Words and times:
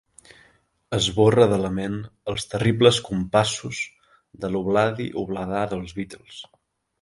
Esborra 0.97 1.45
de 1.51 1.59
la 1.65 1.69
ment 1.75 1.99
els 2.33 2.47
terribles 2.53 3.01
compassos 3.09 3.83
de 4.45 4.51
l'Obladi-Obladà 4.55 5.63
dels 5.77 5.95
Beatles. 6.01 6.43